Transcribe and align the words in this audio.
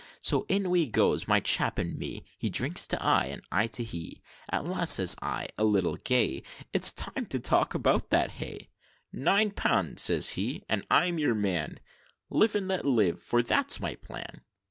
So 0.19 0.47
in 0.49 0.71
we 0.71 0.87
goes, 0.87 1.27
my 1.27 1.39
chap 1.39 1.77
and 1.77 1.95
me; 1.95 2.25
He 2.35 2.49
drinks 2.49 2.87
to 2.87 2.99
I, 2.99 3.25
and 3.25 3.43
I 3.51 3.67
to 3.67 3.83
he; 3.83 4.23
At 4.49 4.65
last, 4.65 4.95
says 4.95 5.15
I, 5.21 5.45
a 5.59 5.63
little 5.63 5.95
gay, 5.95 6.41
'It's 6.73 6.91
time 6.91 7.27
to 7.27 7.39
talk 7.39 7.75
about 7.75 8.09
that 8.09 8.31
hay,' 8.41 8.69
'Nine 9.13 9.51
pund,' 9.51 9.99
says 9.99 10.29
he, 10.29 10.63
'and 10.67 10.87
I'm 10.89 11.19
your 11.19 11.35
man, 11.35 11.79
Live, 12.31 12.55
and 12.55 12.67
let 12.67 12.83
live 12.83 13.21
for 13.21 13.43
that's 13.43 13.79
my 13.79 13.93
plan.' 13.93 14.41